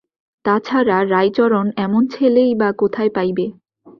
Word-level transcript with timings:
তা 0.45 0.55
ছাড়া, 0.59 0.97
রাইচরণ 1.05 1.67
এমন 1.77 2.03
ছেলেই 2.07 2.51
বা 2.55 2.69
কোথায় 2.71 3.11
পাইবে। 3.15 3.45